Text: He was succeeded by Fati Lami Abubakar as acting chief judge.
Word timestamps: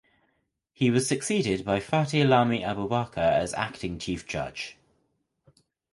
He 0.73 0.89
was 0.89 1.05
succeeded 1.07 1.63
by 1.63 1.79
Fati 1.79 2.27
Lami 2.27 2.61
Abubakar 2.61 3.19
as 3.37 3.53
acting 3.53 3.99
chief 3.99 4.25
judge. 4.25 4.75